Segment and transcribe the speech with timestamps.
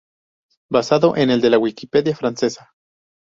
[0.71, 2.73] Basado en el de la Wikipedia francesa